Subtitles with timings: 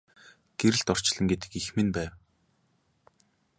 [0.59, 2.11] Гэрэлт орчлон гэдэг эх минь байв.